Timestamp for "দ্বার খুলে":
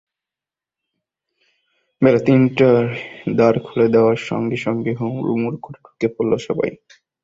3.37-3.87